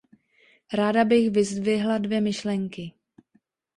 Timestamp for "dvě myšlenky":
1.97-2.93